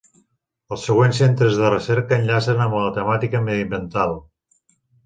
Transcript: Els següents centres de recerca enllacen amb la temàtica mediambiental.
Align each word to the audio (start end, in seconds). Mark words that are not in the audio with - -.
Els 0.75 0.85
següents 0.89 1.19
centres 1.25 1.59
de 1.61 1.69
recerca 1.75 2.19
enllacen 2.23 2.67
amb 2.67 2.81
la 2.81 2.91
temàtica 2.99 3.47
mediambiental. 3.51 4.21